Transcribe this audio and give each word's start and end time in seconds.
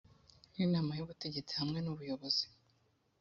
n 0.53 0.55
inama 0.65 0.91
y 0.97 1.03
ubutegetsi 1.03 1.53
hamwe 1.59 1.79
n 1.81 1.87
ubuyobozi 1.93 2.45